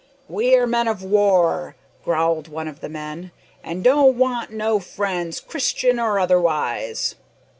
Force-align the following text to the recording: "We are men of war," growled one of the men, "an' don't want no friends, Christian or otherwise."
"We 0.27 0.55
are 0.55 0.65
men 0.65 0.87
of 0.87 1.03
war," 1.03 1.75
growled 2.03 2.47
one 2.47 2.67
of 2.67 2.79
the 2.81 2.89
men, 2.89 3.29
"an' 3.63 3.83
don't 3.83 4.17
want 4.17 4.49
no 4.49 4.79
friends, 4.79 5.39
Christian 5.39 5.99
or 5.99 6.17
otherwise." 6.19 7.13